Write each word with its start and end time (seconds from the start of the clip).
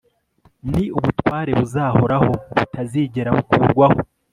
ni 0.71 0.83
ubutware 0.97 1.51
buzahoraho 1.59 2.31
butazigera 2.57 3.29
bukurwaho 3.35 3.99